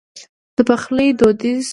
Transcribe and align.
د 0.55 0.57
پخلي 0.67 1.07
دوديز 1.19 1.67